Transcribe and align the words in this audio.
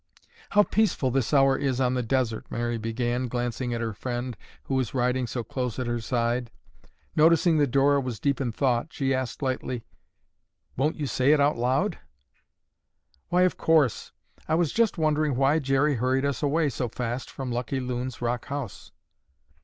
"How 0.49 0.63
peaceful 0.63 1.11
this 1.11 1.31
hour 1.31 1.55
is 1.55 1.79
on 1.79 1.93
the 1.93 2.01
desert," 2.01 2.47
Mary 2.49 2.79
began, 2.79 3.27
glancing 3.27 3.71
at 3.71 3.81
her 3.81 3.93
friend 3.93 4.35
who 4.63 4.73
was 4.73 4.95
riding 4.95 5.27
so 5.27 5.43
close 5.43 5.77
at 5.77 5.85
her 5.85 6.01
side. 6.01 6.49
Noticing 7.15 7.59
that 7.59 7.69
Dora 7.69 8.01
was 8.01 8.19
deep 8.19 8.41
in 8.41 8.51
thought, 8.51 8.91
she 8.91 9.13
asked 9.13 9.43
lightly, 9.43 9.83
"Won't 10.75 10.95
you 10.95 11.05
say 11.05 11.33
it 11.33 11.39
out 11.39 11.55
loud?" 11.55 11.99
"Why, 13.29 13.43
of 13.43 13.57
course. 13.57 14.11
I 14.47 14.55
was 14.55 14.71
just 14.73 14.97
wondering 14.97 15.35
why 15.35 15.59
Jerry 15.59 15.93
hurried 15.97 16.25
us 16.25 16.41
away 16.41 16.69
so 16.69 16.89
fast 16.89 17.29
from 17.29 17.51
Lucky 17.51 17.79
Loon's 17.79 18.23
rock 18.23 18.45
house." 18.47 18.91